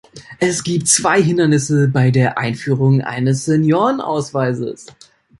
[0.39, 4.87] Es gibt zwei Hindernisse bei der Einführung eines Seniorenausweises.